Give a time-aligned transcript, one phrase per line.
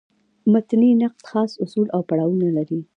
[0.51, 2.79] متني نقد خاص اصول او پړاوونه لري.